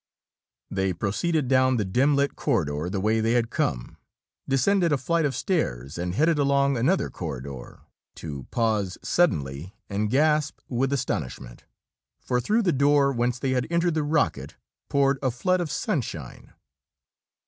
They 0.71 0.93
proceeded 0.93 1.47
down 1.47 1.77
the 1.77 1.85
dim 1.85 2.15
lit 2.15 2.35
corridor 2.35 2.89
the 2.89 2.99
way 2.99 3.19
they 3.19 3.33
had 3.33 3.51
come, 3.51 3.97
descended 4.49 4.91
a 4.91 4.97
flight 4.97 5.25
of 5.25 5.35
stairs 5.35 5.95
and 5.99 6.15
headed 6.15 6.39
along 6.39 6.75
another 6.75 7.11
corridor 7.11 7.81
to 8.15 8.47
pause 8.49 8.97
suddenly 9.03 9.75
and 9.91 10.09
gasp 10.09 10.59
with 10.67 10.91
astonishment. 10.91 11.65
For 12.19 12.41
through 12.41 12.63
the 12.63 12.71
door 12.73 13.13
whence 13.13 13.37
they 13.37 13.51
had 13.51 13.67
entered 13.69 13.93
the 13.93 14.01
rocket 14.01 14.55
poured 14.89 15.19
a 15.21 15.29
flood 15.29 15.61
of 15.61 15.69
sunshine. 15.69 16.51